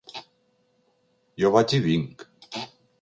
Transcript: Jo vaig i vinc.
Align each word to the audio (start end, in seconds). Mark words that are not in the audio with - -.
Jo 1.43 1.51
vaig 1.57 1.77
i 1.79 1.81
vinc. 1.85 2.29